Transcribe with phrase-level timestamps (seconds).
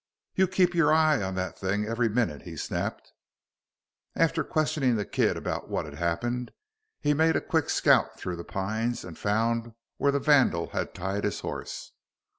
[0.33, 3.11] "You keep your eye on that thing every minute," he snapped.
[4.15, 6.49] After questioning the kid about what had happened,
[6.99, 11.23] he made a quick scout through the pines and found where the vandal had tied
[11.23, 11.91] his horse.